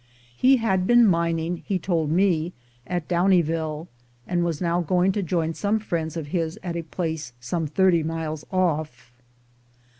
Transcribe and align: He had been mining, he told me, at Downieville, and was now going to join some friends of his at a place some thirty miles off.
He 0.35 0.57
had 0.57 0.87
been 0.87 1.05
mining, 1.05 1.57
he 1.57 1.77
told 1.77 2.09
me, 2.09 2.53
at 2.87 3.07
Downieville, 3.07 3.87
and 4.25 4.43
was 4.43 4.59
now 4.59 4.81
going 4.81 5.11
to 5.11 5.21
join 5.21 5.53
some 5.53 5.77
friends 5.77 6.17
of 6.17 6.29
his 6.29 6.57
at 6.63 6.75
a 6.75 6.81
place 6.81 7.33
some 7.39 7.67
thirty 7.67 8.01
miles 8.01 8.43
off. 8.51 9.13